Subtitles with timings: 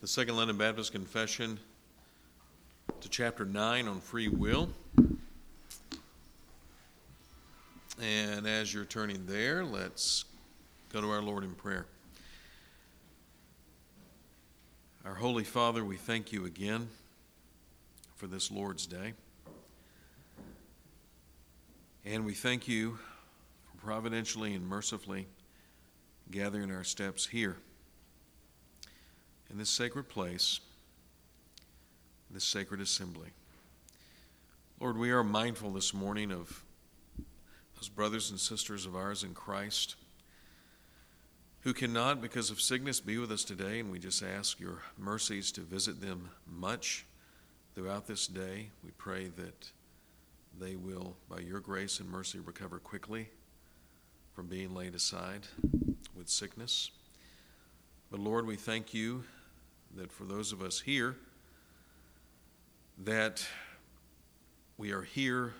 [0.00, 1.58] the Second London Baptist Confession
[3.00, 4.68] to chapter 9 on free will.
[8.00, 10.24] And as you're turning there, let's
[10.92, 11.86] go to our Lord in prayer.
[15.04, 16.88] Our Holy Father, we thank you again
[18.14, 19.14] for this Lord's Day.
[22.04, 23.00] And we thank you
[23.64, 25.26] for providentially and mercifully
[26.30, 27.56] gathering our steps here
[29.50, 30.60] in this sacred place,
[32.30, 33.28] this sacred assembly.
[34.80, 36.62] Lord, we are mindful this morning of
[37.76, 39.96] those brothers and sisters of ours in Christ
[41.62, 45.50] who cannot, because of sickness, be with us today, and we just ask your mercies
[45.52, 47.04] to visit them much
[47.74, 48.70] throughout this day.
[48.84, 49.70] We pray that
[50.60, 53.28] they will, by your grace and mercy, recover quickly
[54.34, 55.46] from being laid aside
[56.16, 56.90] with sickness.
[58.10, 59.24] But Lord, we thank you
[59.96, 61.16] that for those of us here,
[63.04, 63.46] that
[64.76, 65.54] we are here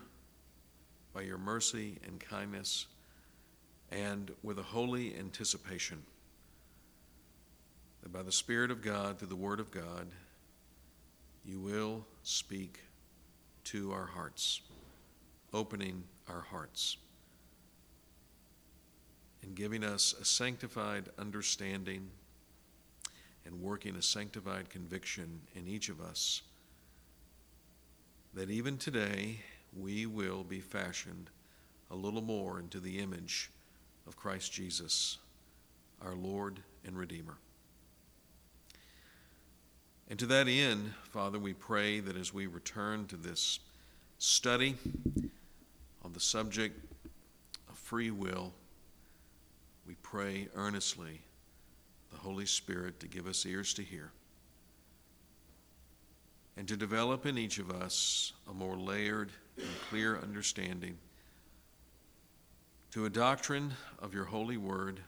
[1.13, 2.87] by your mercy and kindness
[3.91, 6.03] and with a holy anticipation
[8.03, 10.07] that by the Spirit of God, through the Word of God,
[11.45, 12.81] you will speak
[13.65, 14.61] to our hearts,
[15.53, 16.99] opening our hearts
[19.43, 22.11] and giving us a sanctified understanding
[23.49, 26.43] and working a sanctified conviction in each of us
[28.35, 29.41] that even today
[29.77, 31.31] we will be fashioned
[31.91, 33.51] a little more into the image
[34.07, 35.17] of Christ Jesus,
[36.05, 37.39] our Lord and Redeemer.
[40.11, 43.61] And to that end, Father, we pray that as we return to this
[44.19, 44.77] study
[46.03, 46.79] on the subject
[47.69, 48.53] of free will,
[49.87, 51.23] we pray earnestly
[52.19, 54.11] the Holy Spirit to give us ears to hear
[56.57, 60.97] and to develop in each of us a more layered and clear understanding
[62.91, 65.01] to a doctrine of your holy word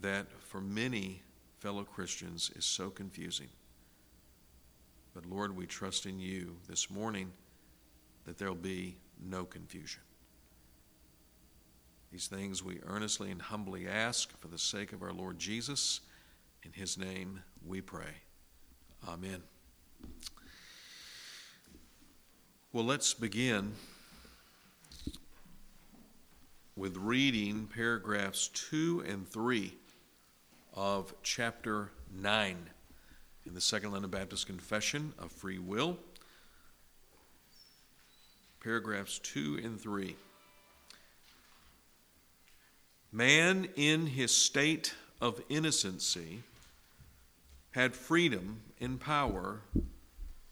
[0.00, 1.22] that for many
[1.60, 3.48] fellow Christians is so confusing.
[5.14, 7.30] But Lord, we trust in you this morning
[8.24, 10.02] that there'll be no confusion.
[12.12, 16.00] These things we earnestly and humbly ask for the sake of our Lord Jesus.
[16.62, 18.22] In his name we pray.
[19.06, 19.42] Amen.
[22.72, 23.72] Well, let's begin
[26.76, 29.72] with reading paragraphs 2 and 3
[30.74, 32.56] of chapter 9
[33.46, 35.96] in the Second London Baptist Confession of Free Will.
[38.60, 40.16] Paragraphs 2 and 3.
[43.16, 46.42] Man, in his state of innocency,
[47.70, 49.62] had freedom and power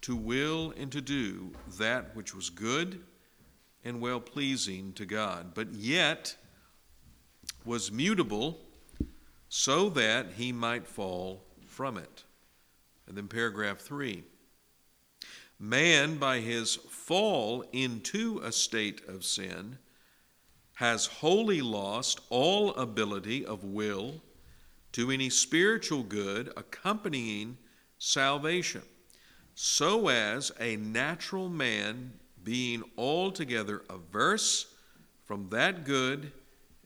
[0.01, 3.03] to will and to do that which was good
[3.85, 6.39] and well pleasing to God, but yet
[7.67, 8.59] was mutable
[9.51, 12.25] so that he might fall from it.
[13.07, 14.25] And then paragraph three
[15.61, 19.77] man, by his fall into a state of sin,
[20.75, 24.21] has wholly lost all ability of will
[24.93, 27.57] to any spiritual good accompanying
[27.99, 28.83] salvation,
[29.55, 32.13] so as a natural man
[32.43, 34.67] being altogether averse
[35.25, 36.31] from that good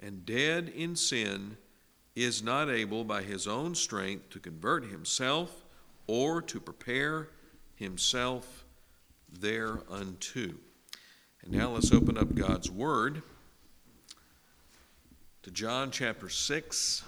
[0.00, 1.56] and dead in sin
[2.14, 5.64] is not able by his own strength to convert himself
[6.06, 7.28] or to prepare
[7.74, 8.64] himself
[9.40, 10.54] thereunto.
[11.42, 13.22] And now let's open up God's Word
[15.48, 17.02] to John chapter 6.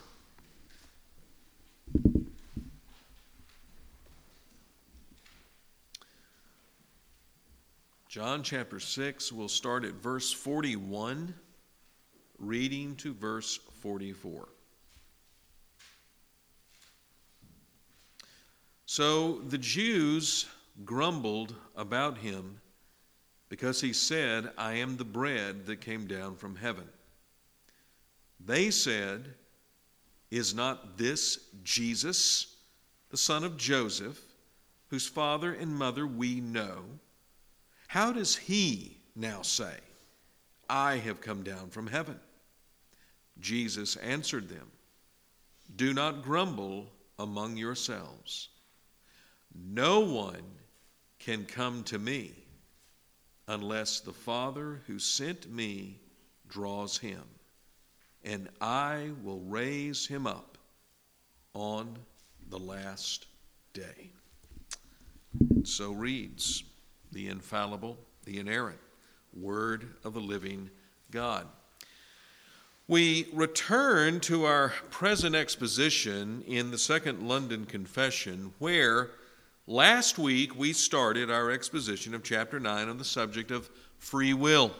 [8.08, 11.34] John chapter 6, we'll start at verse 41,
[12.38, 14.48] reading to verse 44.
[18.86, 20.46] So the Jews
[20.86, 22.58] grumbled about him
[23.50, 26.88] because he said, I am the bread that came down from heaven.
[28.44, 29.34] They said,
[30.30, 32.56] Is not this Jesus,
[33.10, 34.20] the son of Joseph,
[34.88, 36.84] whose father and mother we know?
[37.88, 39.74] How does he now say,
[40.68, 42.18] I have come down from heaven?
[43.40, 44.70] Jesus answered them,
[45.76, 46.86] Do not grumble
[47.18, 48.48] among yourselves.
[49.54, 50.44] No one
[51.18, 52.32] can come to me
[53.48, 55.98] unless the Father who sent me
[56.48, 57.22] draws him
[58.24, 60.58] and I will raise him up
[61.54, 61.96] on
[62.48, 63.26] the last
[63.72, 64.10] day.
[65.64, 66.64] So reads
[67.12, 68.78] the infallible, the inerrant
[69.32, 70.70] Word of the living
[71.10, 71.46] God.
[72.88, 79.10] We return to our present exposition in the Second London Confession, where
[79.68, 84.72] last week we started our exposition of chapter 9 on the subject of free will.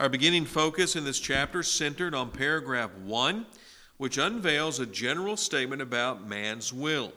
[0.00, 3.44] Our beginning focus in this chapter centered on paragraph 1,
[3.98, 7.12] which unveils a general statement about man's will.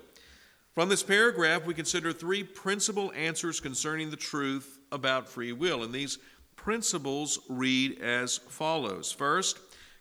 [0.75, 5.93] From this paragraph, we consider three principal answers concerning the truth about free will, and
[5.93, 6.17] these
[6.57, 9.59] principles read as follows First,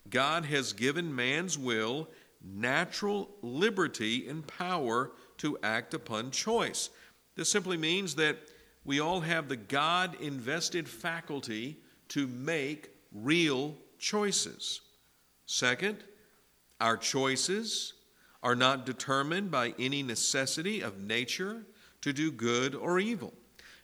[0.09, 2.09] God has given man's will
[2.43, 6.89] natural liberty and power to act upon choice.
[7.37, 8.39] This simply means that
[8.83, 11.77] we all have the God invested faculty
[12.13, 14.81] to make real choices.
[15.47, 15.97] Second,
[16.79, 17.93] our choices
[18.43, 21.63] are not determined by any necessity of nature
[22.01, 23.33] to do good or evil.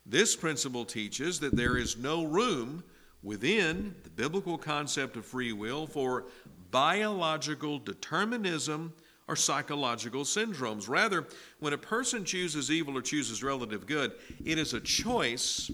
[0.06, 2.84] This principle teaches that there is no room
[3.24, 6.26] within the biblical concept of free will for
[6.70, 8.94] biological determinism
[9.28, 10.88] or psychological syndromes.
[10.88, 11.26] Rather,
[11.60, 14.12] when a person chooses evil or chooses relative good,
[14.46, 15.72] it is a choice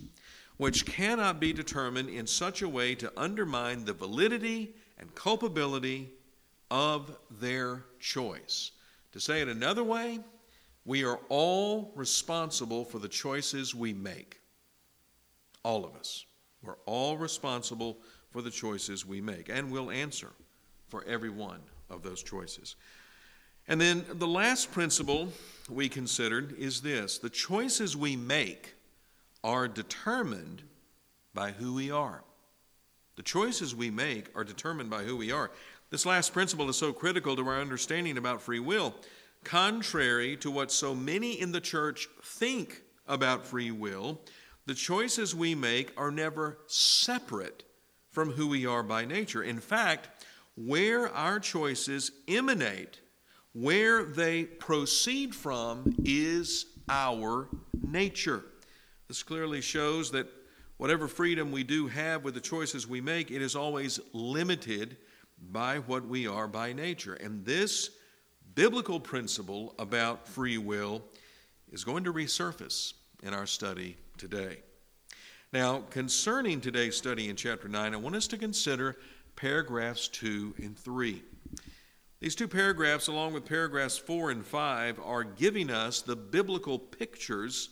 [0.57, 6.09] which cannot be determined in such a way to undermine the validity and culpability
[6.71, 8.71] of their choice.
[9.11, 10.19] To say it another way,
[10.85, 14.39] we are all responsible for the choices we make.
[15.63, 16.25] All of us.
[16.63, 17.97] We're all responsible
[18.31, 20.31] for the choices we make, and we'll answer
[20.89, 21.59] for every one
[21.89, 22.75] of those choices.
[23.67, 25.29] And then the last principle
[25.69, 28.74] we considered is this the choices we make
[29.45, 30.63] are determined
[31.35, 32.23] by who we are.
[33.15, 35.51] The choices we make are determined by who we are.
[35.91, 38.95] This last principle is so critical to our understanding about free will.
[39.43, 44.19] Contrary to what so many in the church think about free will,
[44.65, 47.65] the choices we make are never separate
[48.09, 49.43] from who we are by nature.
[49.43, 50.25] In fact,
[50.55, 52.99] where our choices emanate,
[53.53, 57.47] where they proceed from, is our
[57.87, 58.43] nature.
[59.07, 60.27] This clearly shows that
[60.77, 64.97] whatever freedom we do have with the choices we make, it is always limited
[65.51, 67.13] by what we are by nature.
[67.13, 67.91] And this
[68.55, 71.03] biblical principle about free will
[71.71, 74.59] is going to resurface in our study today.
[75.53, 78.97] Now, concerning today's study in chapter 9, I want us to consider
[79.35, 81.21] paragraphs 2 and 3.
[82.19, 87.69] These two paragraphs, along with paragraphs 4 and 5, are giving us the biblical pictures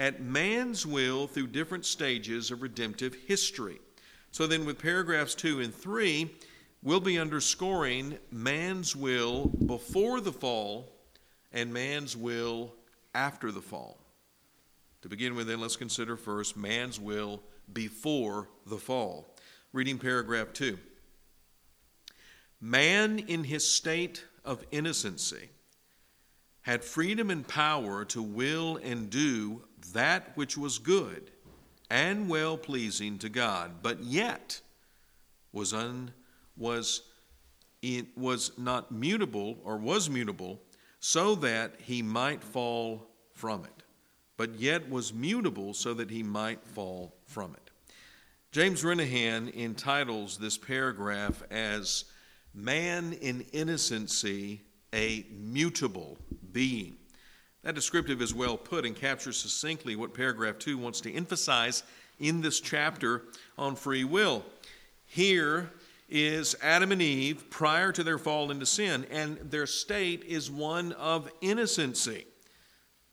[0.00, 3.78] at man's will through different stages of redemptive history.
[4.32, 6.34] So then, with paragraphs 2 and 3,
[6.82, 10.90] we'll be underscoring man's will before the fall
[11.52, 12.72] and man's will
[13.14, 13.98] after the fall.
[15.02, 19.36] To begin with, then, let's consider first man's will before the fall.
[19.74, 20.78] Reading paragraph 2.
[22.58, 25.50] Man, in his state of innocency,
[26.62, 29.62] had freedom and power to will and do
[29.92, 31.30] that which was good
[31.90, 34.60] and well pleasing to God, but yet
[35.52, 36.12] was un,
[36.56, 37.02] was
[37.82, 40.60] it was not mutable or was mutable
[41.00, 43.80] so that he might fall from it
[44.40, 47.70] but yet was mutable so that he might fall from it.
[48.52, 52.06] James Renihan entitles this paragraph as
[52.54, 56.18] Man in Innocency, a Mutable
[56.52, 56.96] Being.
[57.62, 61.82] That descriptive is well put and captures succinctly what paragraph 2 wants to emphasize
[62.18, 63.24] in this chapter
[63.58, 64.44] on free will.
[65.06, 65.70] Here
[66.08, 70.92] is Adam and Eve prior to their fall into sin, and their state is one
[70.92, 72.26] of innocency.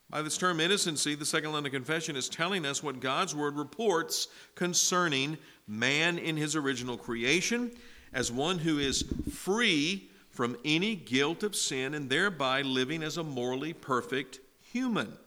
[0.09, 4.29] By this term innocency, the Second London Confession is telling us what God's Word reports
[4.55, 7.71] concerning man in his original creation
[8.13, 9.03] as one who is
[9.33, 15.17] free from any guilt of sin and thereby living as a morally perfect human.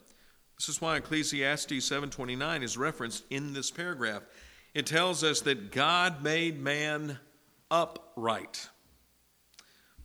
[0.57, 4.23] This is why Ecclesiastes 7:29 is referenced in this paragraph.
[4.73, 7.19] It tells us that God made man
[7.73, 8.69] upright.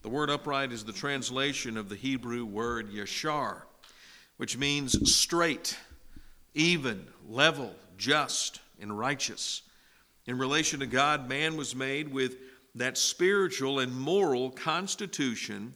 [0.01, 3.62] The word upright is the translation of the Hebrew word yashar
[4.38, 5.77] which means straight,
[6.55, 9.62] even, level, just, and righteous.
[10.25, 12.38] In relation to God, man was made with
[12.75, 15.74] that spiritual and moral constitution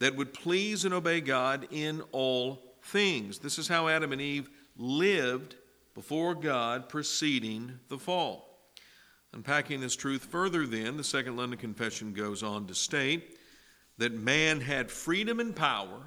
[0.00, 3.38] that would please and obey God in all things.
[3.38, 5.56] This is how Adam and Eve lived
[5.94, 8.58] before God preceding the fall.
[9.32, 13.38] Unpacking this truth further, then, the Second London Confession goes on to state
[13.98, 16.00] that man had freedom and power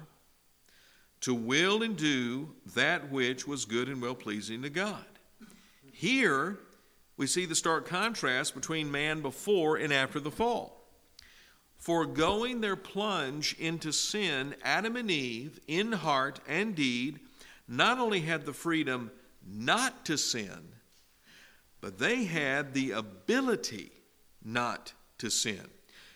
[1.20, 5.04] to will and do that which was good and well pleasing to God.
[5.90, 6.58] Here,
[7.16, 10.80] we see the stark contrast between man before and after the fall.
[11.76, 17.20] Foregoing their plunge into sin, Adam and Eve, in heart and deed,
[17.68, 19.10] not only had the freedom
[19.46, 20.68] not to sin,
[21.80, 23.92] but they had the ability
[24.42, 25.68] not to sin.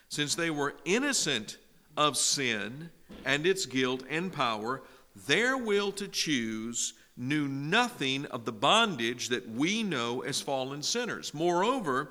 [0.08, 1.58] Since they were innocent
[1.96, 2.90] of sin
[3.24, 4.82] and its guilt and power,
[5.26, 11.34] their will to choose knew nothing of the bondage that we know as fallen sinners.
[11.34, 12.10] Moreover,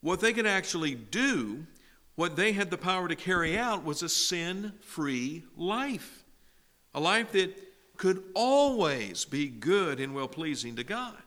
[0.00, 1.66] what they could actually do,
[2.14, 6.24] what they had the power to carry out, was a sin free life.
[6.94, 7.56] A life that
[7.98, 11.22] could always be good and well pleasing to God.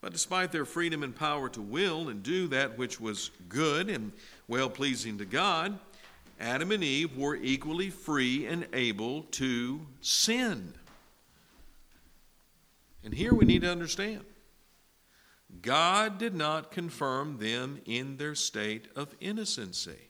[0.00, 4.12] But despite their freedom and power to will and do that which was good and
[4.46, 5.78] well pleasing to God,
[6.38, 10.74] Adam and Eve were equally free and able to sin.
[13.04, 14.24] And here we need to understand
[15.60, 20.08] God did not confirm them in their state of innocency.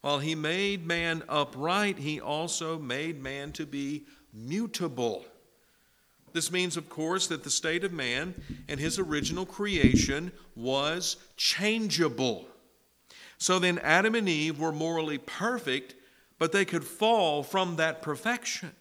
[0.00, 5.24] While he made man upright, he also made man to be mutable.
[6.32, 8.34] This means, of course, that the state of man
[8.68, 12.46] and his original creation was changeable.
[13.38, 15.94] So then, Adam and Eve were morally perfect,
[16.38, 18.72] but they could fall from that perfection.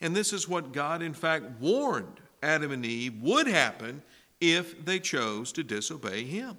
[0.00, 4.02] And this is what God, in fact, warned Adam and Eve would happen
[4.40, 6.56] if they chose to disobey Him.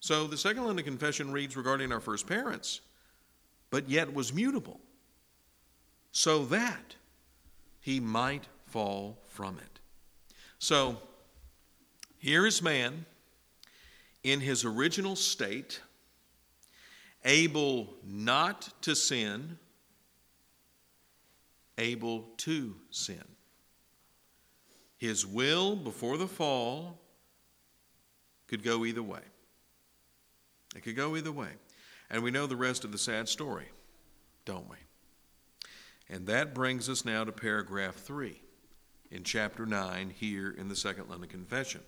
[0.00, 2.80] So the second London confession reads regarding our first parents,
[3.70, 4.80] but yet was mutable,
[6.12, 6.94] so that
[7.80, 9.80] he might fall from it.
[10.58, 10.98] So
[12.18, 13.06] here is man
[14.22, 15.80] in his original state,
[17.24, 19.58] able not to sin,
[21.78, 23.24] able to sin.
[24.98, 27.00] His will before the fall
[28.48, 29.22] could go either way.
[30.74, 31.50] It could go either way.
[32.10, 33.68] And we know the rest of the sad story,
[34.44, 34.76] don't we?
[36.10, 38.40] And that brings us now to paragraph 3
[39.10, 41.82] in chapter 9 here in the Second London Confession.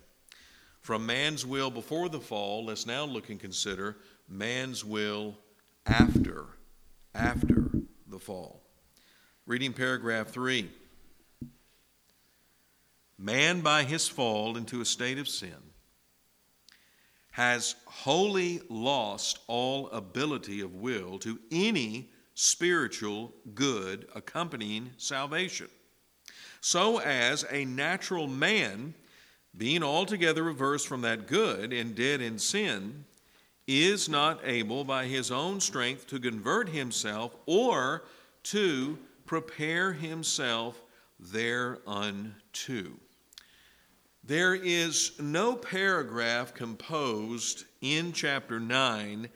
[0.79, 5.37] From man's will before the fall, let's now look and consider man's will
[5.85, 6.45] after
[7.13, 7.71] after
[8.07, 8.63] the fall.
[9.51, 10.69] Reading paragraph 3.
[13.17, 15.57] Man by his fall into a state of sin
[17.31, 25.67] has wholly lost all ability of will to any spiritual good accompanying salvation.
[26.61, 28.93] So as a natural man
[29.57, 33.03] being altogether averse from that good and dead in sin,
[33.67, 38.05] is not able by his own strength to convert himself or
[38.43, 38.97] to
[39.31, 40.81] prepare himself
[41.17, 42.91] thereunto.
[44.25, 49.29] There is no paragraph composed in chapter 9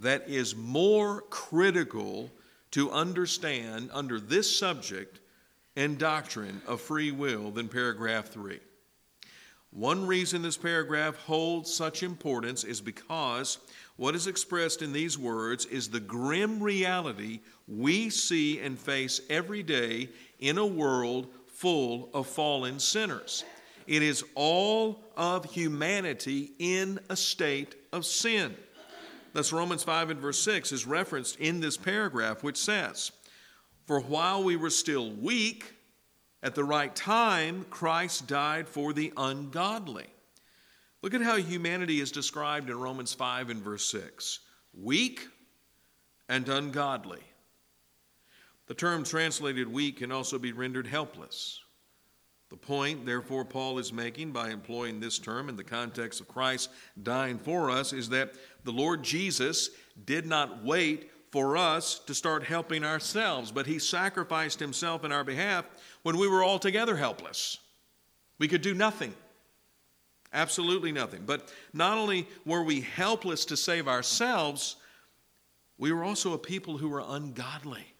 [0.00, 2.30] that is more critical
[2.72, 5.18] to understand under this subject
[5.76, 8.60] and doctrine of free will than paragraph 3.
[9.70, 13.56] One reason this paragraph holds such importance is because
[13.98, 19.64] what is expressed in these words is the grim reality we see and face every
[19.64, 23.44] day in a world full of fallen sinners.
[23.88, 28.54] It is all of humanity in a state of sin.
[29.32, 33.10] Thus, Romans 5 and verse 6 is referenced in this paragraph, which says,
[33.86, 35.74] For while we were still weak,
[36.44, 40.06] at the right time, Christ died for the ungodly.
[41.02, 44.40] Look at how humanity is described in Romans 5 and verse 6
[44.74, 45.26] weak
[46.28, 47.22] and ungodly.
[48.66, 51.60] The term translated weak can also be rendered helpless.
[52.50, 56.70] The point, therefore, Paul is making by employing this term in the context of Christ
[57.02, 59.70] dying for us is that the Lord Jesus
[60.04, 65.24] did not wait for us to start helping ourselves, but he sacrificed himself in our
[65.24, 65.66] behalf
[66.02, 67.58] when we were altogether helpless.
[68.38, 69.14] We could do nothing.
[70.32, 71.22] Absolutely nothing.
[71.24, 74.76] But not only were we helpless to save ourselves,
[75.78, 77.94] we were also a people who were ungodly.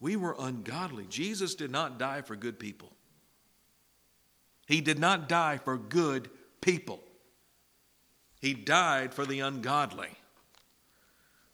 [0.00, 1.06] We were ungodly.
[1.08, 2.92] Jesus did not die for good people,
[4.66, 7.02] He did not die for good people.
[8.40, 10.10] He died for the ungodly.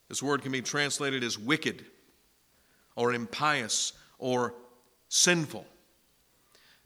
[0.08, 1.86] This word can be translated as wicked
[2.94, 4.54] or impious or
[5.08, 5.66] sinful.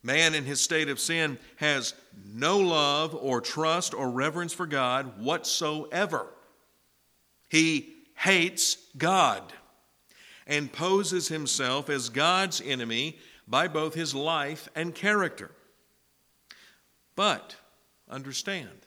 [0.09, 1.93] Man in his state of sin has
[2.33, 6.27] no love or trust or reverence for God whatsoever.
[7.51, 9.53] He hates God.
[10.49, 15.51] and poses himself as God's enemy by both his life and character.
[17.15, 17.55] But
[18.09, 18.87] understand,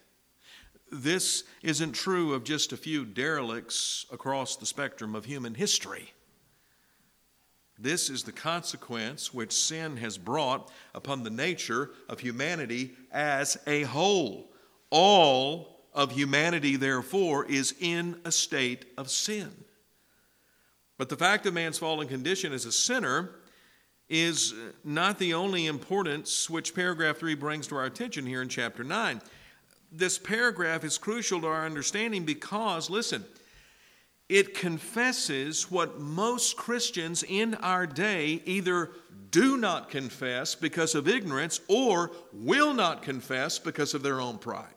[0.92, 6.14] this isn't true of just a few derelicts across the spectrum of human history.
[7.82, 13.84] This is the consequence which sin has brought upon the nature of humanity as a
[13.84, 14.52] whole.
[14.92, 19.50] All of humanity, therefore, is in a state of sin.
[21.00, 23.32] But the fact of man's fallen condition as a sinner
[24.08, 28.84] is not the only importance which paragraph 3 brings to our attention here in chapter
[28.84, 29.22] 9.
[29.92, 33.26] This paragraph is crucial to our understanding because, listen,
[34.32, 38.92] it confesses what most Christians in our day either
[39.30, 44.68] do not confess because of ignorance or will not confess because of their own pride.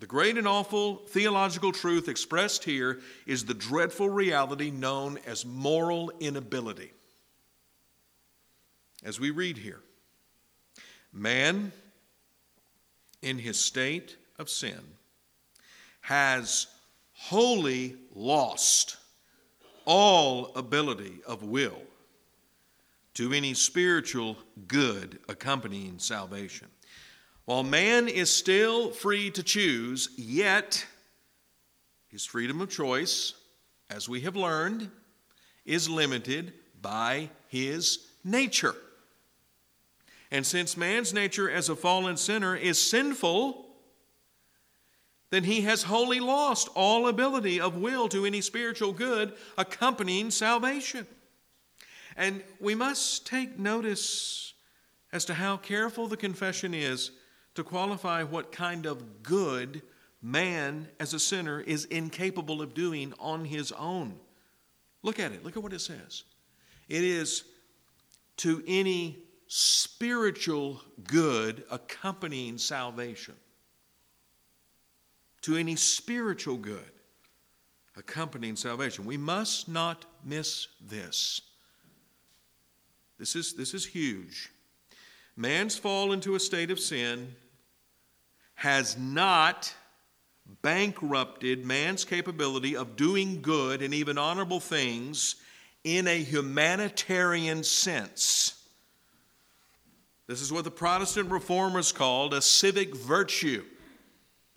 [0.00, 6.10] The great and awful theological truth expressed here is the dreadful reality known as moral
[6.18, 6.90] inability.
[9.04, 9.80] As we read here,
[11.12, 11.70] man
[13.22, 14.80] in his state of sin
[16.04, 16.66] has
[17.14, 18.98] wholly lost
[19.86, 21.80] all ability of will
[23.14, 24.36] to any spiritual
[24.68, 26.68] good accompanying salvation.
[27.46, 30.84] While man is still free to choose, yet
[32.08, 33.32] his freedom of choice,
[33.88, 34.90] as we have learned,
[35.64, 38.74] is limited by his nature.
[40.30, 43.63] And since man's nature as a fallen sinner is sinful,
[45.34, 51.06] then he has wholly lost all ability of will to any spiritual good accompanying salvation.
[52.16, 54.52] And we must take notice
[55.12, 57.10] as to how careful the confession is
[57.54, 59.82] to qualify what kind of good
[60.22, 64.14] man as a sinner is incapable of doing on his own.
[65.02, 65.44] Look at it.
[65.44, 66.24] Look at what it says.
[66.88, 67.44] It is
[68.38, 69.18] to any
[69.48, 73.34] spiritual good accompanying salvation.
[75.44, 76.90] To any spiritual good
[77.96, 79.04] accompanying salvation.
[79.04, 81.40] We must not miss this.
[83.18, 84.50] This is, this is huge.
[85.36, 87.34] Man's fall into a state of sin
[88.54, 89.74] has not
[90.62, 95.36] bankrupted man's capability of doing good and even honorable things
[95.82, 98.62] in a humanitarian sense.
[100.26, 103.64] This is what the Protestant reformers called a civic virtue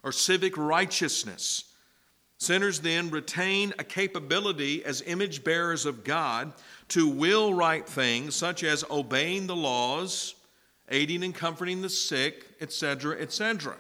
[0.07, 1.65] or civic righteousness.
[2.37, 6.53] Sinners then retain a capability as image bearers of God
[6.87, 10.35] to will right things, such as obeying the laws,
[10.87, 13.75] aiding and comforting the sick, etc., etc.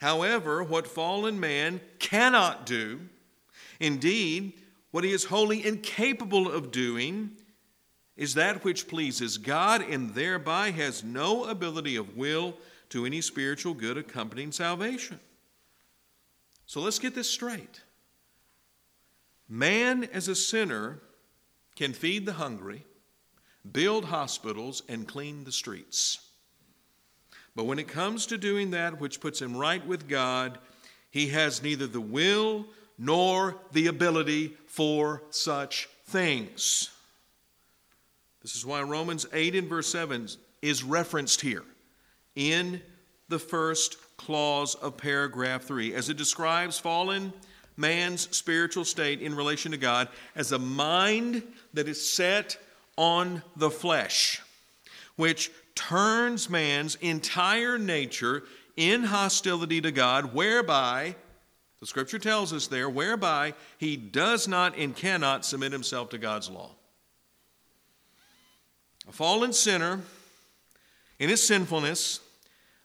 [0.00, 3.00] However, what fallen man cannot do,
[3.80, 4.52] indeed,
[4.92, 7.32] what he is wholly incapable of doing,
[8.16, 12.54] is that which pleases God and thereby has no ability of will
[12.90, 15.18] to any spiritual good accompanying salvation.
[16.66, 17.80] So let's get this straight.
[19.48, 21.00] Man, as a sinner,
[21.74, 22.84] can feed the hungry,
[23.72, 26.18] build hospitals, and clean the streets.
[27.56, 30.58] But when it comes to doing that which puts him right with God,
[31.10, 36.90] he has neither the will nor the ability for such things.
[38.42, 40.28] This is why Romans 8 and verse 7
[40.62, 41.64] is referenced here
[42.36, 42.80] in
[43.28, 47.32] the first clause of paragraph 3 as it describes fallen
[47.76, 52.58] man's spiritual state in relation to God as a mind that is set
[52.96, 54.42] on the flesh,
[55.16, 58.42] which turns man's entire nature
[58.76, 61.16] in hostility to God, whereby,
[61.80, 66.50] the scripture tells us there, whereby he does not and cannot submit himself to God's
[66.50, 66.70] law.
[69.08, 70.00] A fallen sinner,
[71.20, 72.20] in his sinfulness,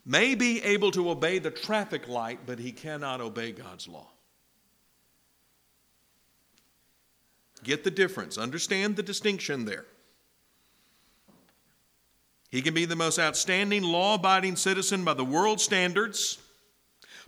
[0.06, 4.08] may be able to obey the traffic light, but he cannot obey God's law.
[7.64, 8.38] Get the difference.
[8.38, 9.86] Understand the distinction there.
[12.50, 16.38] He can be the most outstanding law abiding citizen by the world standards,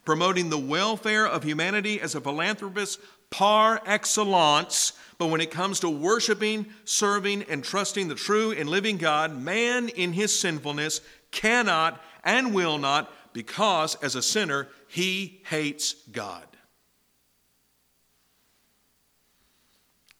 [0.05, 4.93] promoting the welfare of humanity as a philanthropist par excellence.
[5.17, 9.89] But when it comes to worshiping, serving, and trusting the true and living God, man
[9.89, 16.45] in his sinfulness cannot and will not because as a sinner, he hates God.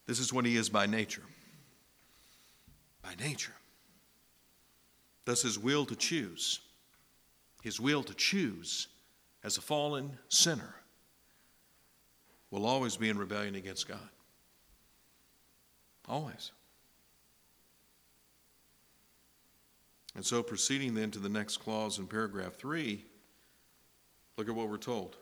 [0.06, 1.24] This is what he is by nature.
[3.02, 3.54] By nature.
[5.26, 6.62] Thus, his will to choose,
[7.62, 8.88] his will to choose
[9.44, 10.76] as a fallen sinner,
[12.52, 14.10] will always be in rebellion against God.
[16.08, 16.52] Always.
[20.16, 23.04] And so, proceeding then to the next clause in paragraph 3,
[24.38, 25.16] look at what we're told.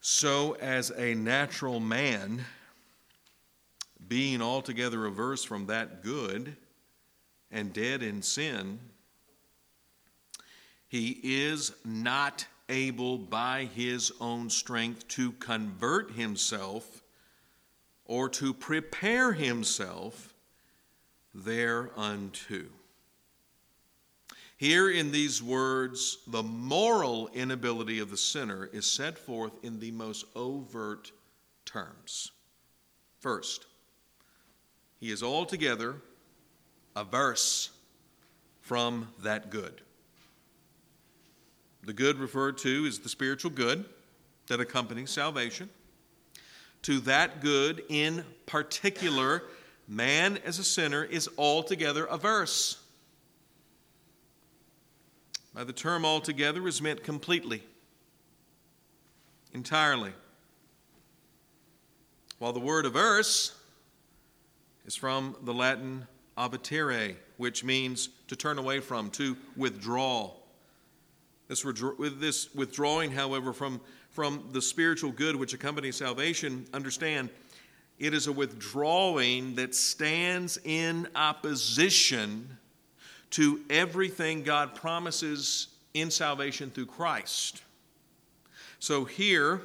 [0.00, 2.44] So, as a natural man,
[4.08, 6.56] being altogether averse from that good
[7.50, 8.80] and dead in sin,
[10.88, 17.02] he is not able by his own strength to convert himself
[18.04, 20.34] or to prepare himself
[21.34, 22.64] thereunto.
[24.56, 29.90] Here in these words, the moral inability of the sinner is set forth in the
[29.90, 31.10] most overt
[31.64, 32.30] terms.
[33.18, 33.66] First,
[35.00, 35.96] he is altogether
[36.94, 37.70] averse
[38.60, 39.82] from that good.
[41.86, 43.84] The good referred to is the spiritual good
[44.46, 45.68] that accompanies salvation.
[46.82, 49.42] To that good in particular,
[49.86, 52.80] man as a sinner is altogether averse.
[55.54, 57.62] By the term altogether is meant completely,
[59.52, 60.12] entirely.
[62.38, 63.54] While the word averse
[64.84, 70.32] is from the Latin avertere, which means to turn away from, to withdraw.
[71.62, 71.86] This,
[72.18, 77.30] this withdrawing, however, from, from the spiritual good which accompanies salvation, understand
[77.98, 82.58] it is a withdrawing that stands in opposition
[83.30, 87.62] to everything God promises in salvation through Christ.
[88.80, 89.62] So here,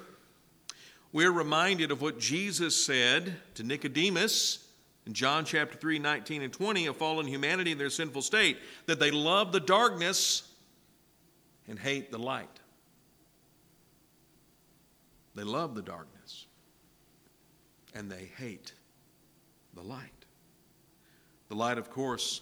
[1.11, 4.65] we're reminded of what Jesus said to Nicodemus
[5.05, 8.99] in John chapter 3, 19 and 20 of fallen humanity in their sinful state, that
[8.99, 10.48] they love the darkness
[11.69, 12.59] and hate the light.
[15.35, 16.47] They love the darkness
[17.93, 18.73] and they hate
[19.75, 20.25] the light.
[21.47, 22.41] The light, of course,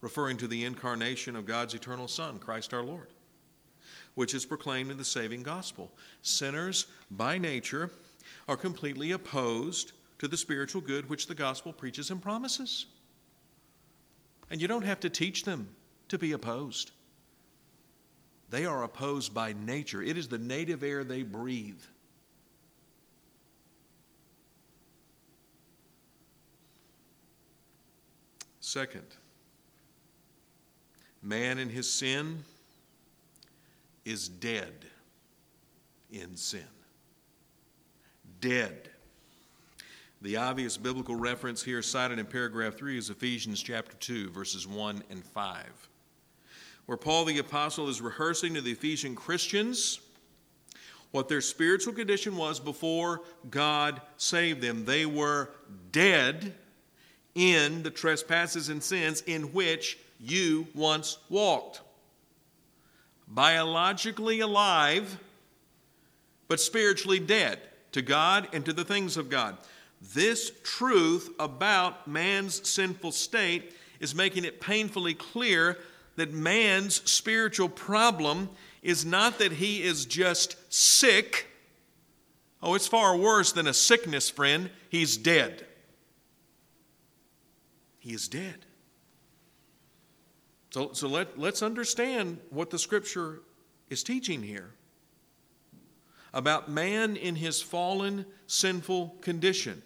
[0.00, 3.08] referring to the incarnation of God's eternal Son, Christ our Lord,
[4.14, 5.92] which is proclaimed in the saving gospel.
[6.22, 7.90] Sinners, by nature,
[8.48, 12.86] are completely opposed to the spiritual good which the gospel preaches and promises.
[14.50, 15.68] And you don't have to teach them
[16.08, 16.92] to be opposed.
[18.54, 20.00] They are opposed by nature.
[20.00, 21.80] It is the native air they breathe.
[28.60, 29.08] Second,
[31.20, 32.44] man in his sin
[34.04, 34.72] is dead
[36.12, 36.62] in sin.
[38.40, 38.88] Dead.
[40.22, 45.02] The obvious biblical reference here cited in paragraph 3 is Ephesians chapter 2, verses 1
[45.10, 45.88] and 5
[46.86, 50.00] where Paul the Apostle is rehearsing to the Ephesian Christians
[51.10, 54.84] what their spiritual condition was before God saved them.
[54.84, 55.50] They were
[55.92, 56.54] dead
[57.34, 61.82] in the trespasses and sins in which you once walked.
[63.28, 65.18] Biologically alive,
[66.48, 67.60] but spiritually dead
[67.92, 69.56] to God and to the things of God.
[70.14, 75.78] This truth about man's sinful state is making it painfully clear
[76.16, 78.48] that man's spiritual problem
[78.82, 81.48] is not that he is just sick.
[82.62, 84.70] Oh, it's far worse than a sickness, friend.
[84.88, 85.66] He's dead.
[87.98, 88.66] He is dead.
[90.70, 93.40] So, so let, let's understand what the scripture
[93.90, 94.74] is teaching here
[96.32, 99.82] about man in his fallen, sinful condition.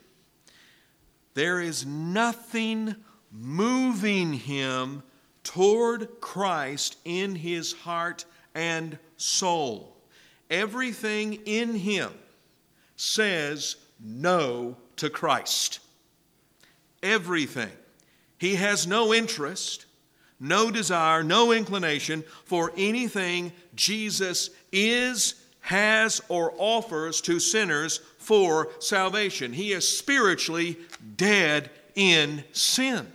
[1.35, 2.97] There is nothing
[3.31, 5.03] moving him
[5.45, 8.25] toward Christ in his heart
[8.55, 9.97] and soul.
[10.51, 12.13] Everything in him
[12.97, 15.81] says no to Christ.
[17.03, 17.71] Everything.
[18.39, 19.87] He has no interest,
[20.41, 29.53] no desire, no inclination for anything Jesus is, has, or offers to sinners for salvation.
[29.53, 30.79] He is spiritually
[31.17, 33.07] dead in sin.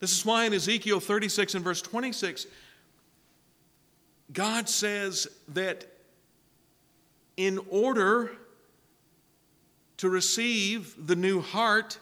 [0.00, 2.46] This is why in Ezekiel 36 and verse 26,
[4.32, 5.86] God says that
[7.36, 8.30] in order
[9.98, 11.98] to receive the new heart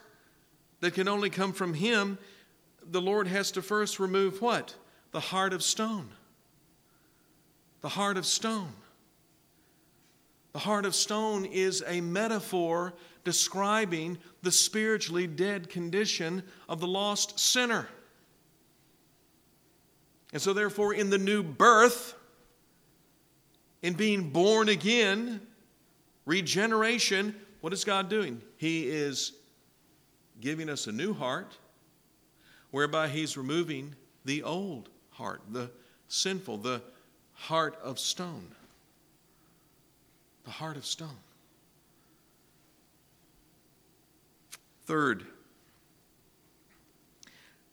[0.81, 2.19] that can only come from Him,
[2.89, 4.75] the Lord has to first remove what?
[5.11, 6.11] The heart of stone.
[7.81, 8.73] The heart of stone.
[10.53, 17.39] The heart of stone is a metaphor describing the spiritually dead condition of the lost
[17.39, 17.89] sinner.
[20.33, 22.15] And so, therefore, in the new birth,
[23.83, 25.41] in being born again,
[26.29, 28.43] Regeneration, what is God doing?
[28.59, 29.33] He is
[30.43, 31.57] giving us a new heart,
[32.71, 33.95] whereby He's removing
[34.27, 35.71] the old heart, the
[36.09, 36.83] sinful, the
[37.33, 38.47] heart of stone.
[40.45, 41.17] The heart of stone.
[44.89, 45.27] Third,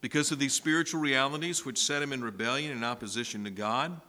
[0.01, 4.01] because of these spiritual realities which set him in rebellion and opposition to God,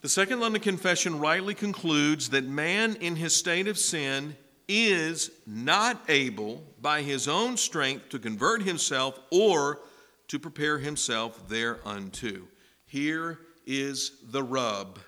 [0.00, 4.34] the Second London Confession rightly concludes that man in his state of sin
[4.66, 9.80] is not able by his own strength to convert himself or
[10.28, 12.44] to prepare himself thereunto.
[12.86, 15.00] Here is the rub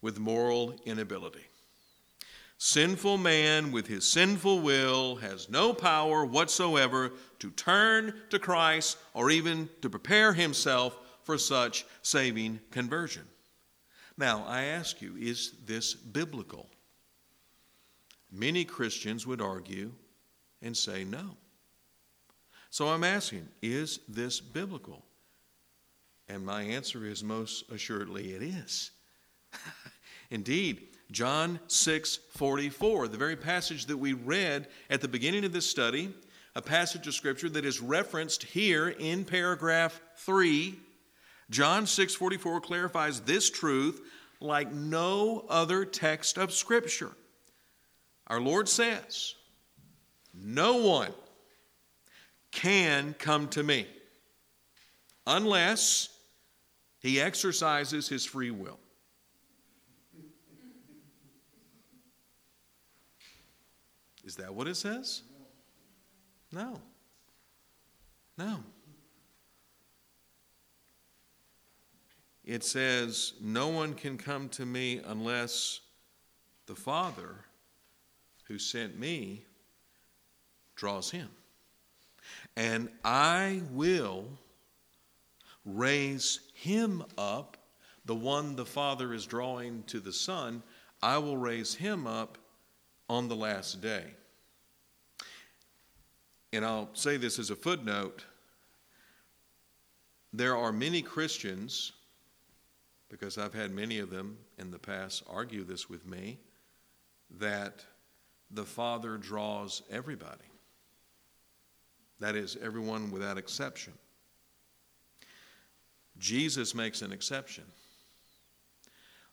[0.00, 1.46] with moral inability.
[2.64, 9.32] Sinful man with his sinful will has no power whatsoever to turn to Christ or
[9.32, 13.24] even to prepare himself for such saving conversion.
[14.16, 16.68] Now, I ask you, is this biblical?
[18.30, 19.90] Many Christians would argue
[20.62, 21.36] and say no.
[22.70, 25.04] So I'm asking, is this biblical?
[26.28, 28.92] And my answer is most assuredly it is.
[30.30, 35.68] Indeed, John 6 44, the very passage that we read at the beginning of this
[35.68, 36.12] study,
[36.56, 40.74] a passage of Scripture that is referenced here in paragraph 3.
[41.50, 44.00] John 6 44 clarifies this truth
[44.40, 47.12] like no other text of Scripture.
[48.26, 49.34] Our Lord says,
[50.32, 51.12] No one
[52.52, 53.86] can come to me
[55.26, 56.08] unless
[57.00, 58.78] he exercises his free will.
[64.32, 65.20] Is that what it says?
[66.52, 66.80] No.
[68.38, 68.60] No.
[72.42, 75.80] It says, No one can come to me unless
[76.64, 77.44] the Father
[78.44, 79.44] who sent me
[80.76, 81.28] draws him.
[82.56, 84.24] And I will
[85.66, 87.58] raise him up,
[88.06, 90.62] the one the Father is drawing to the Son,
[91.02, 92.38] I will raise him up
[93.10, 94.14] on the last day.
[96.52, 98.24] And I'll say this as a footnote
[100.34, 101.92] there are many Christians,
[103.10, 106.38] because I've had many of them in the past argue this with me,
[107.38, 107.84] that
[108.50, 110.44] the Father draws everybody.
[112.20, 113.92] That is, everyone without exception.
[116.18, 117.64] Jesus makes an exception.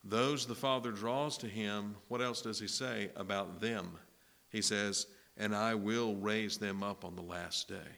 [0.04, 3.92] Those the Father draws to him, what else does he say about them?
[4.50, 5.08] He says,
[5.40, 7.96] And I will raise them up on the last day.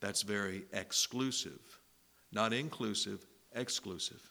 [0.00, 1.60] That's very exclusive,
[2.32, 4.22] not inclusive, exclusive.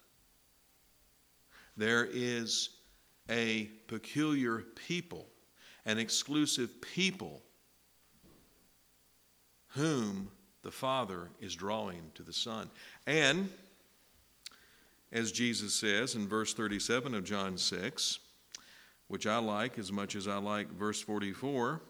[1.77, 2.69] There is
[3.29, 5.27] a peculiar people,
[5.85, 7.41] an exclusive people,
[9.69, 10.29] whom
[10.63, 12.69] the Father is drawing to the Son.
[13.07, 13.49] And
[15.11, 18.19] as Jesus says in verse 37 of John 6,
[19.11, 21.81] which I like as much as I like verse 44.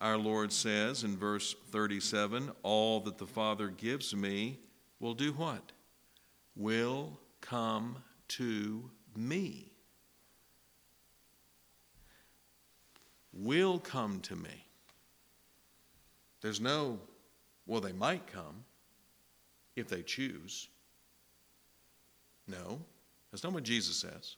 [0.00, 4.58] Our Lord says in verse 37 All that the Father gives me
[4.98, 5.70] will do what?
[6.56, 9.70] Will come to me.
[13.32, 14.66] Will come to me.
[16.40, 16.98] There's no,
[17.66, 18.64] well, they might come
[19.76, 20.66] if they choose.
[22.48, 22.80] No,
[23.30, 24.34] that's not what Jesus says.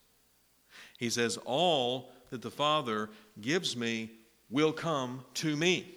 [1.02, 3.10] He says, All that the Father
[3.40, 4.12] gives me
[4.50, 5.96] will come to me.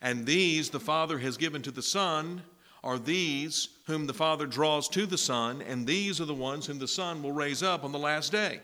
[0.00, 2.40] And these the Father has given to the Son
[2.82, 6.78] are these whom the Father draws to the Son, and these are the ones whom
[6.78, 8.60] the Son will raise up on the last day.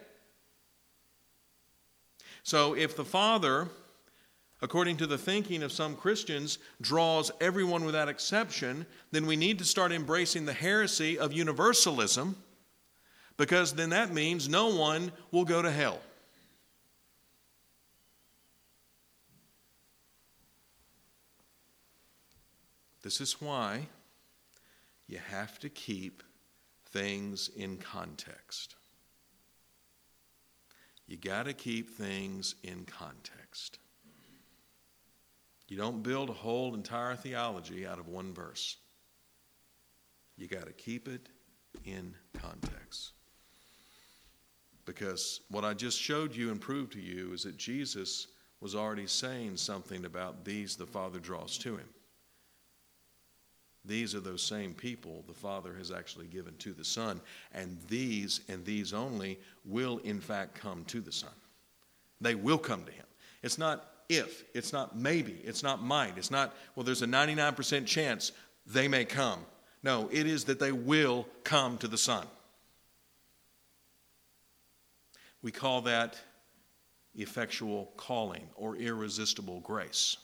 [2.45, 3.69] So if the Father
[4.63, 9.65] according to the thinking of some Christians, draws everyone without exception, then we need to
[9.65, 12.35] start embracing the heresy of universalism
[13.37, 16.01] because then that means no one will go to hell.
[23.03, 23.87] This is why
[25.07, 26.23] you have to keep
[26.87, 28.77] things in context.
[31.07, 33.79] You got to keep things in context.
[35.69, 38.77] You don't build a whole entire theology out of one verse.
[40.37, 41.29] You got to keep it
[41.85, 43.13] in context.
[44.85, 48.29] Because what I just showed you and proved to you is that Jesus
[48.61, 51.89] was already saying something about these the Father draws to him.
[53.85, 57.21] these are those same people the Father has actually given to the Son,
[57.53, 61.35] and these and these only will in fact come to the Son.
[62.21, 63.05] They will come to Him.
[63.43, 67.87] It's not if, it's not maybe, it's not might, it's not, well, there's a 99%
[67.87, 68.33] chance
[68.67, 69.41] they may come.
[69.83, 72.27] No, it is that they will come to the Son.
[75.45, 76.17] We call that
[77.15, 80.17] effectual calling or irresistible grace.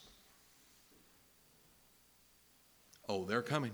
[3.07, 3.73] Oh, they're coming.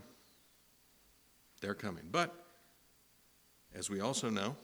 [1.62, 2.03] They're coming.
[2.12, 2.36] But,
[3.73, 4.57] as we also know,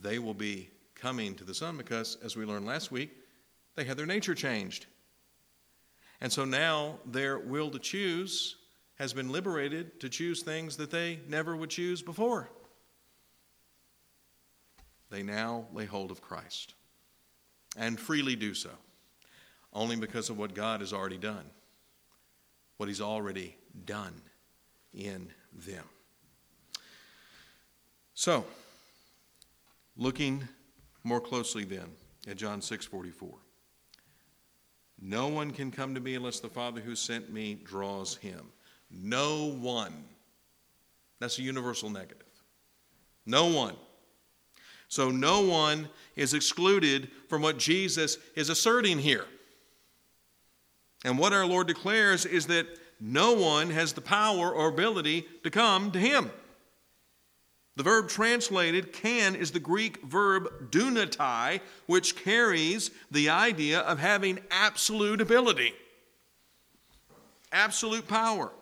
[0.00, 3.10] they will be coming to the Son because, as we learned last week,
[3.74, 4.86] they had their nature changed.
[6.22, 8.56] And so now their will to choose
[8.94, 12.48] has been liberated to choose things that they never would choose before.
[15.14, 16.74] They now lay hold of Christ
[17.76, 18.70] and freely do so,
[19.72, 21.44] only because of what God has already done,
[22.78, 24.20] what He's already done
[24.92, 25.84] in them.
[28.14, 28.44] So,
[29.96, 30.48] looking
[31.04, 31.92] more closely then
[32.28, 33.30] at John 6 44.
[35.00, 38.50] No one can come to me unless the Father who sent me draws him.
[38.90, 39.94] No one.
[41.20, 42.26] That's a universal negative.
[43.26, 43.76] No one.
[44.88, 49.24] So no one is excluded from what Jesus is asserting here.
[51.04, 52.66] And what our Lord declares is that
[53.00, 56.30] no one has the power or ability to come to him.
[57.76, 64.38] The verb translated can is the Greek verb dunatai, which carries the idea of having
[64.50, 65.74] absolute ability,
[67.50, 68.52] absolute power.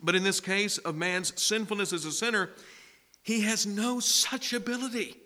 [0.00, 2.50] But in this case of man's sinfulness as a sinner,
[3.22, 5.16] he has no such ability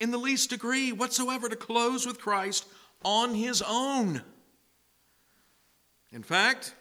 [0.00, 2.66] in the least degree whatsoever to close with Christ
[3.04, 4.22] on his own.
[6.10, 6.74] In fact,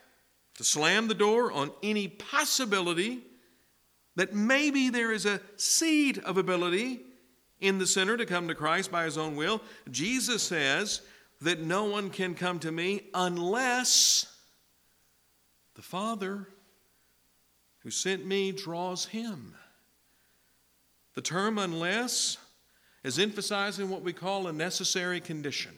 [0.56, 3.22] to slam the door on any possibility
[4.16, 7.02] that maybe there is a seed of ability
[7.60, 11.02] in the sinner to come to Christ by his own will, Jesus says
[11.42, 14.26] that no one can come to me unless
[15.76, 16.48] the Father
[17.80, 19.56] who sent me draws him.
[21.14, 22.38] The term unless
[23.04, 25.74] is emphasizing what we call a necessary condition.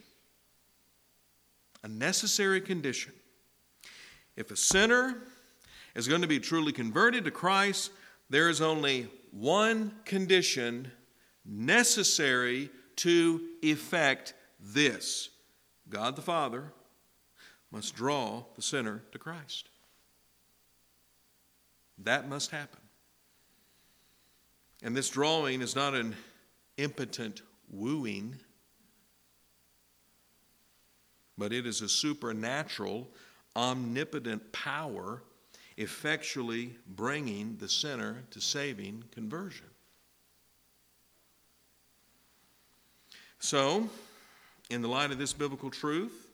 [1.83, 3.13] A necessary condition.
[4.35, 5.15] If a sinner
[5.95, 7.91] is going to be truly converted to Christ,
[8.29, 10.91] there is only one condition
[11.45, 15.29] necessary to effect this
[15.89, 16.71] God the Father
[17.71, 19.69] must draw the sinner to Christ.
[21.97, 22.82] That must happen.
[24.83, 26.13] And this drawing is not an
[26.75, 27.41] impotent
[27.71, 28.35] wooing,
[31.37, 33.07] but it is a supernatural,
[33.55, 35.23] omnipotent power
[35.77, 39.65] effectually bringing the sinner to saving conversion.
[43.39, 43.89] So,
[44.69, 46.27] in the light of this biblical truth,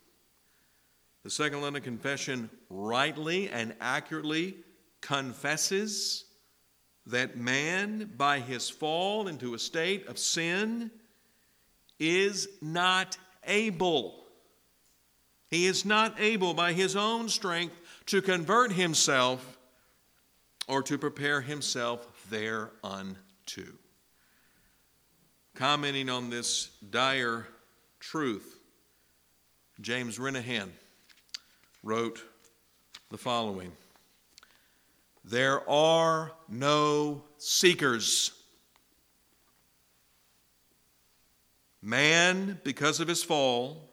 [1.24, 4.58] the Second London Confession rightly and accurately
[5.02, 6.26] confesses
[7.10, 10.92] that man, by his fall into a state of sin,
[12.00, 14.24] is not able.
[15.50, 17.76] He is not able by his own strength
[18.08, 19.58] to convert himself
[20.68, 23.18] or to prepare himself thereunto.
[25.56, 27.48] Commenting on this dire
[28.00, 28.60] truth,
[29.82, 30.70] James Renihan
[31.84, 32.24] wrote
[33.10, 33.72] the following
[35.30, 38.32] There are no seekers.
[41.84, 43.92] Man, because of his fall,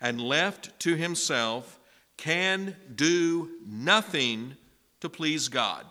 [0.00, 1.78] and left to himself,
[2.16, 4.56] can do nothing
[5.00, 5.84] to please God.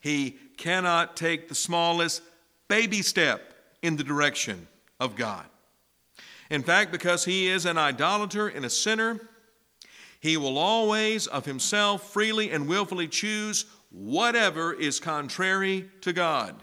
[0.00, 2.22] He cannot take the smallest
[2.66, 4.66] baby step in the direction
[4.98, 5.46] of God.
[6.50, 9.20] In fact, because he is an idolater and a sinner,
[10.20, 16.62] he will always of himself freely and willfully choose whatever is contrary to God.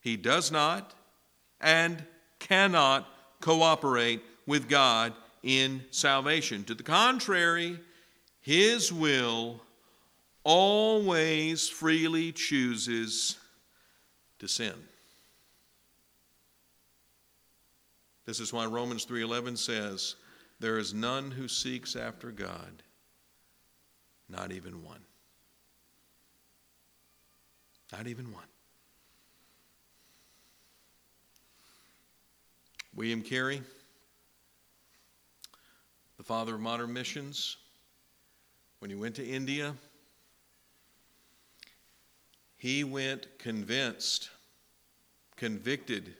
[0.00, 0.94] He does not
[1.60, 2.04] and
[2.38, 3.06] cannot
[3.40, 6.64] cooperate with God in salvation.
[6.64, 7.78] To the contrary,
[8.40, 9.60] his will
[10.42, 13.36] always freely chooses
[14.38, 14.74] to sin.
[18.24, 20.16] This is why Romans 3:11 says,
[20.60, 22.82] "There is none who seeks after God,
[24.28, 25.04] not even one."
[27.92, 28.44] Not even one.
[32.94, 33.62] William Carey
[36.18, 37.56] the father of modern missions,
[38.80, 39.74] when he went to India,
[42.56, 44.30] he went convinced,
[45.36, 46.14] convicted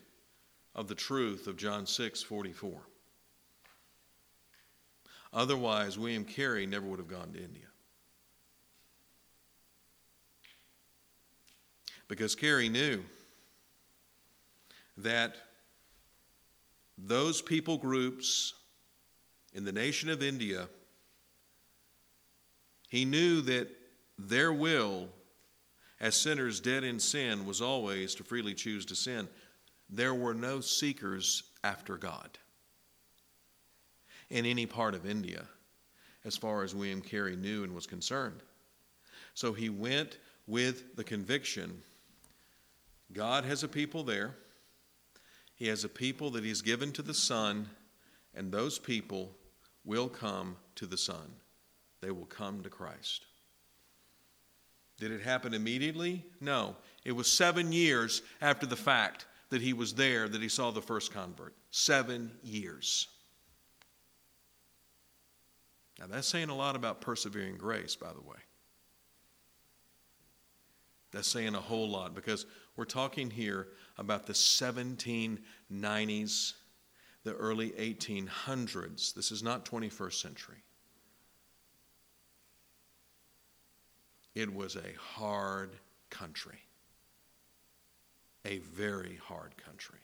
[0.76, 2.80] of the truth of John 6 44.
[5.32, 7.64] Otherwise, William Carey never would have gone to India.
[12.08, 13.02] Because Carey knew
[14.96, 15.36] that
[16.96, 18.54] those people groups
[19.52, 20.68] in the nation of India,
[22.88, 23.68] he knew that
[24.18, 25.08] their will
[26.00, 29.28] as sinners dead in sin was always to freely choose to sin.
[29.90, 32.38] There were no seekers after God
[34.30, 35.44] in any part of India,
[36.24, 38.40] as far as William Carey knew and was concerned.
[39.34, 41.82] So he went with the conviction
[43.12, 44.34] God has a people there.
[45.54, 47.68] He has a people that He's given to the Son,
[48.34, 49.34] and those people
[49.84, 51.34] will come to the Son.
[52.00, 53.24] They will come to Christ.
[54.98, 56.24] Did it happen immediately?
[56.40, 56.76] No.
[57.04, 60.82] It was seven years after the fact that he was there that he saw the
[60.82, 61.54] first convert.
[61.70, 63.08] Seven years.
[65.98, 68.36] Now, that's saying a lot about persevering grace, by the way.
[71.10, 72.44] That's saying a whole lot because
[72.76, 76.52] we're talking here about the 1790s,
[77.24, 79.14] the early 1800s.
[79.14, 80.62] This is not 21st century.
[84.34, 85.70] It was a hard
[86.10, 86.58] country,
[88.44, 90.00] a very hard country,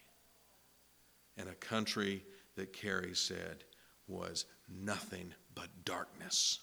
[1.37, 2.25] and a country
[2.57, 3.65] that Carey said
[4.07, 6.61] was nothing but darkness.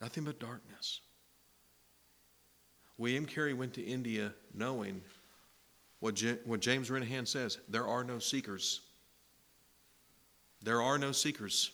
[0.00, 1.00] Nothing but darkness.
[2.98, 5.00] William Carey went to India knowing
[6.00, 8.82] what, J- what James Renihan says there are no seekers.
[10.62, 11.70] There are no seekers.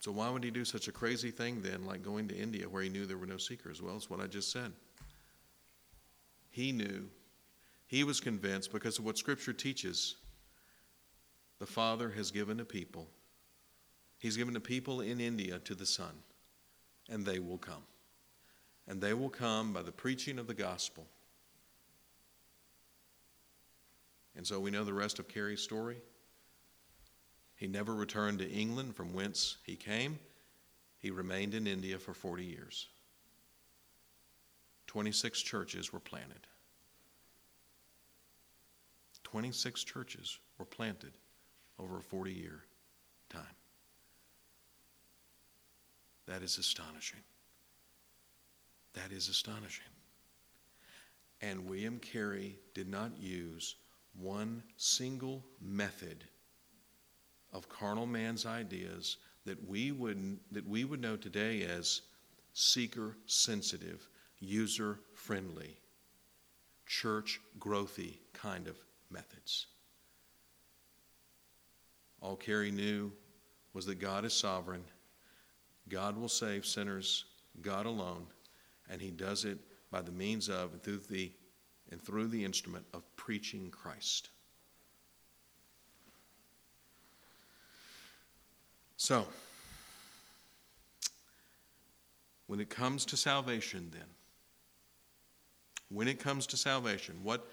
[0.00, 2.82] So, why would he do such a crazy thing then, like going to India where
[2.82, 3.82] he knew there were no seekers?
[3.82, 4.72] Well, it's what I just said.
[6.48, 7.08] He knew,
[7.90, 10.14] he was convinced because of what Scripture teaches.
[11.58, 13.08] The Father has given a people,
[14.16, 16.12] He's given a people in India to the Son,
[17.08, 17.82] and they will come.
[18.86, 21.04] And they will come by the preaching of the gospel.
[24.36, 25.96] And so we know the rest of Carey's story.
[27.56, 30.18] He never returned to England from whence he came.
[30.98, 32.88] He remained in India for 40 years.
[34.86, 36.46] 26 churches were planted.
[39.30, 41.12] 26 churches were planted
[41.78, 42.64] over a 40 year
[43.28, 43.42] time.
[46.26, 47.20] That is astonishing.
[48.94, 49.86] That is astonishing.
[51.40, 53.76] And William Carey did not use
[54.20, 56.24] one single method
[57.52, 59.16] of carnal man's ideas
[59.46, 62.02] that we would, that we would know today as
[62.52, 64.08] seeker sensitive,
[64.40, 65.78] user friendly,
[66.86, 68.76] church growthy kind of
[69.10, 69.66] methods.
[72.20, 73.12] All Carey knew
[73.72, 74.84] was that God is sovereign,
[75.88, 77.24] God will save sinners,
[77.62, 78.26] God alone,
[78.90, 79.58] and He does it
[79.90, 81.32] by the means of and through the
[81.90, 84.30] and through the instrument of preaching Christ.
[88.96, 89.26] So,
[92.46, 94.06] when it comes to salvation, then,
[95.88, 97.48] when it comes to salvation, what,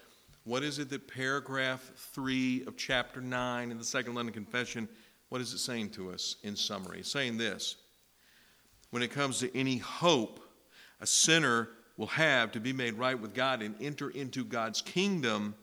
[0.48, 4.88] what is it that paragraph 3 of chapter 9 in the Second London Confession,
[5.28, 7.00] what is it saying to us in summary?
[7.00, 7.76] It's saying this
[8.88, 10.40] When it comes to any hope
[11.02, 11.68] a sinner
[11.98, 15.54] will have to be made right with God and enter into God's kingdom,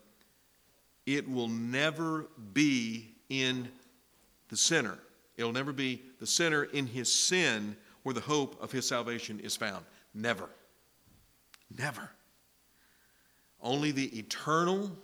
[1.08, 3.68] it will never be in
[4.50, 5.00] the sinner.
[5.36, 9.56] It'll never be the sinner in his sin where the hope of his salvation is
[9.56, 9.84] found.
[10.14, 10.48] Never.
[11.76, 12.12] Never.
[13.66, 14.96] Only the eternal,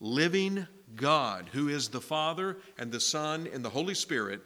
[0.00, 4.42] living God, who is the Father and the Son and the Holy Spirit,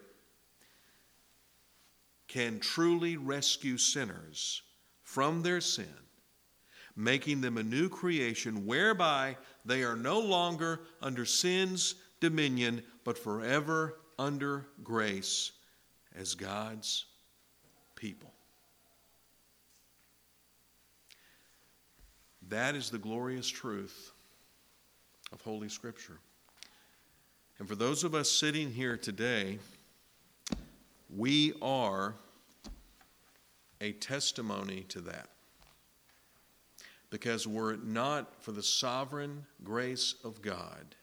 [2.28, 4.60] can truly rescue sinners
[5.02, 5.88] from their sin,
[6.94, 9.34] making them a new creation whereby
[9.64, 15.52] they are no longer under sin's dominion, but forever under grace
[16.14, 17.06] as God's
[17.94, 18.34] people.
[22.55, 24.12] That is the glorious truth
[25.32, 26.20] of Holy Scripture.
[27.59, 29.59] And for those of us sitting here today,
[31.12, 32.14] we are
[33.80, 35.30] a testimony to that.
[37.11, 40.94] Because were it not for the sovereign grace of God,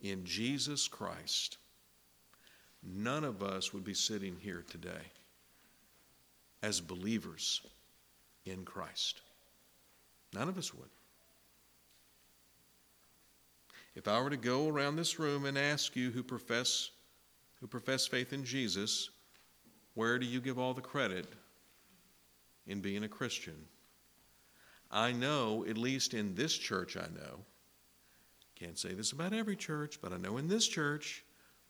[0.00, 1.58] in Jesus Christ,
[2.84, 5.10] none of us would be sitting here today
[6.62, 7.62] as believers
[8.44, 9.22] in Christ.
[10.32, 10.88] None of us would.
[13.94, 16.90] If I were to go around this room and ask you who profess
[17.60, 19.10] who profess faith in Jesus,
[19.94, 21.32] where do you give all the credit
[22.66, 23.54] in being a Christian?
[24.90, 27.44] I know, at least in this church, I know.
[28.56, 31.24] Can't say this about every church, but I know in this church,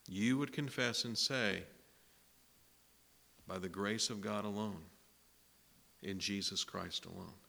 [0.08, 1.62] you would confess and say,
[3.46, 4.80] by the grace of God alone,
[6.02, 7.41] in Jesus Christ alone.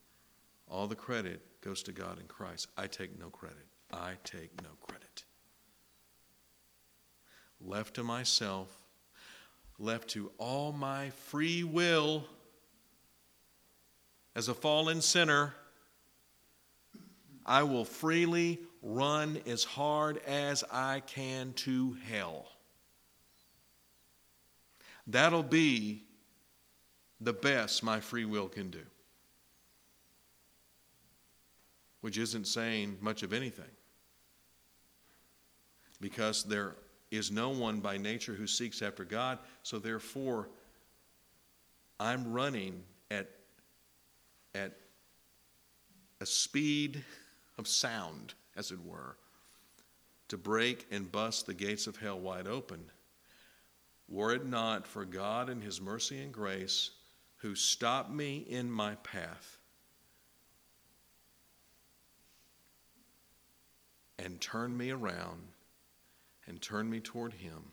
[0.67, 2.67] All the credit goes to God in Christ.
[2.77, 3.65] I take no credit.
[3.91, 5.23] I take no credit.
[7.61, 8.77] Left to myself,
[9.77, 12.25] left to all my free will
[14.35, 15.53] as a fallen sinner,
[17.45, 22.47] I will freely run as hard as I can to hell.
[25.05, 26.03] That'll be
[27.19, 28.83] the best my free will can do,
[32.03, 33.63] which isn't saying much of anything
[36.01, 36.75] because there
[37.11, 40.49] is no one by nature who seeks after God, so therefore
[42.01, 43.29] I'm running at,
[44.53, 44.73] at
[46.19, 47.01] a speed
[47.57, 49.15] of sound, as it were,
[50.27, 52.83] to break and bust the gates of hell wide open.
[54.09, 56.89] Were it not for God and His mercy and grace
[57.37, 59.59] who stopped me in my path
[64.19, 65.41] and turned me around
[66.47, 67.71] and turned me toward Him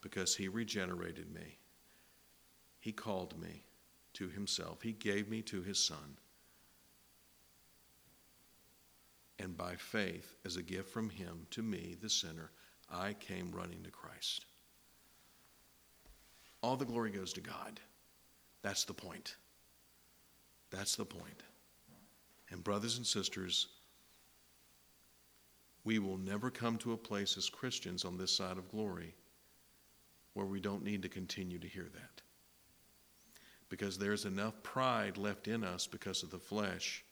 [0.00, 1.58] because He regenerated me.
[2.80, 3.64] He called me
[4.14, 6.18] to Himself, He gave me to His Son.
[9.38, 12.50] And by faith, as a gift from Him to me, the sinner,
[12.90, 14.46] I came running to Christ.
[16.62, 17.80] All the glory goes to God.
[18.62, 19.36] That's the point.
[20.70, 21.42] That's the point.
[22.50, 23.66] And, brothers and sisters,
[25.84, 29.14] we will never come to a place as Christians on this side of glory
[30.34, 32.22] where we don't need to continue to hear that.
[33.68, 37.04] Because there's enough pride left in us because of the flesh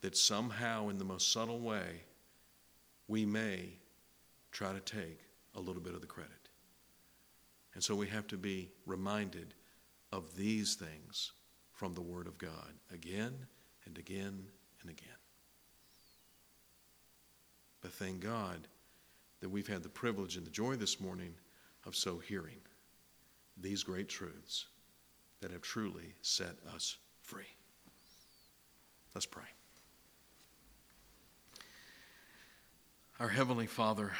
[0.00, 2.02] that somehow, in the most subtle way,
[3.08, 3.72] we may
[4.52, 5.20] try to take
[5.54, 6.30] a little bit of the credit.
[7.74, 9.54] And so we have to be reminded
[10.12, 11.32] of these things
[11.72, 13.34] from the Word of God again
[13.86, 14.46] and again
[14.80, 15.23] and again.
[17.84, 18.66] But thank God
[19.40, 21.34] that we've had the privilege and the joy this morning
[21.84, 22.56] of so hearing
[23.60, 24.64] these great truths
[25.42, 27.44] that have truly set us free.
[29.14, 29.44] Let's pray.
[33.20, 34.12] Our Heavenly Father,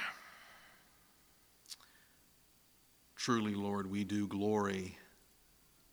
[3.16, 4.98] truly, Lord, we do glory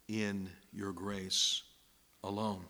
[0.10, 1.64] in your grace
[2.22, 2.66] alone.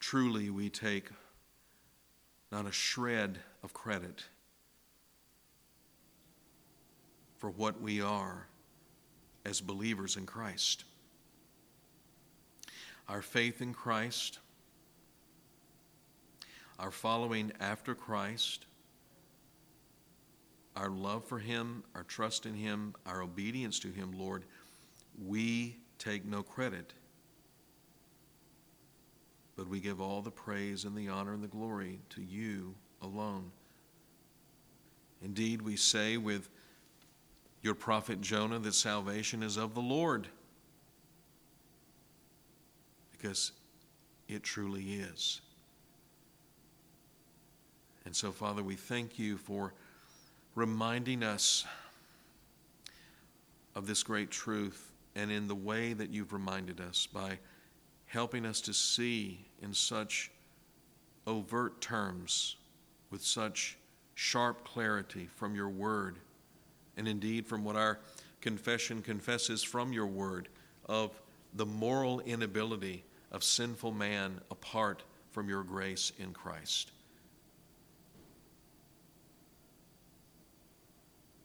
[0.00, 1.10] Truly, we take
[2.50, 4.24] not a shred of credit
[7.38, 8.46] for what we are
[9.44, 10.84] as believers in Christ.
[13.08, 14.38] Our faith in Christ,
[16.78, 18.66] our following after Christ,
[20.76, 24.44] our love for Him, our trust in Him, our obedience to Him, Lord,
[25.26, 26.92] we take no credit
[29.60, 33.50] but we give all the praise and the honor and the glory to you alone.
[35.22, 36.48] Indeed, we say with
[37.60, 40.28] your prophet Jonah that salvation is of the Lord,
[43.12, 43.52] because
[44.28, 45.42] it truly is.
[48.06, 49.74] And so, Father, we thank you for
[50.54, 51.66] reminding us
[53.74, 57.38] of this great truth and in the way that you've reminded us by
[58.10, 60.32] helping us to see in such
[61.28, 62.56] overt terms,
[63.08, 63.78] with such
[64.14, 66.16] sharp clarity from your word,
[66.96, 68.00] and indeed from what our
[68.40, 70.48] confession confesses from your word
[70.86, 71.20] of
[71.54, 76.90] the moral inability of sinful man apart from your grace in Christ.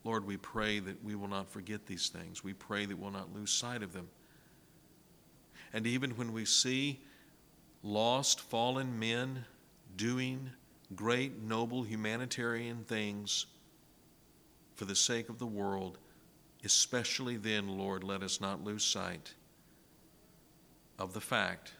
[0.03, 2.43] Lord, we pray that we will not forget these things.
[2.43, 4.07] We pray that we'll not lose sight of them.
[5.73, 7.01] And even when we see
[7.83, 9.45] lost, fallen men
[9.95, 10.49] doing
[10.95, 13.45] great, noble humanitarian things
[14.75, 15.97] for the sake of the world,
[16.63, 19.33] especially then, Lord, let us not lose sight
[20.99, 21.73] of the fact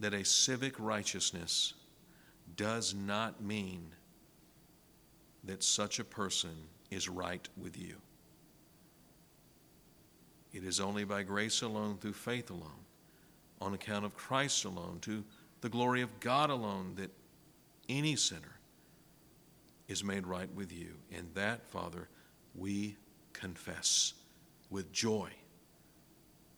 [0.00, 1.74] that a civic righteousness
[2.56, 3.92] does not mean
[5.44, 6.54] that such a person
[6.90, 7.96] is right with you.
[10.56, 12.86] It is only by grace alone, through faith alone,
[13.60, 15.22] on account of Christ alone, to
[15.60, 17.10] the glory of God alone, that
[17.90, 18.58] any sinner
[19.86, 20.94] is made right with you.
[21.14, 22.08] And that, Father,
[22.54, 22.96] we
[23.34, 24.14] confess
[24.70, 25.28] with joy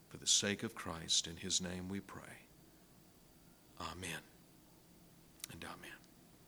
[0.07, 1.27] for the sake of Christ.
[1.27, 2.23] In his name we pray.
[3.81, 4.23] Amen
[5.53, 5.98] and amen.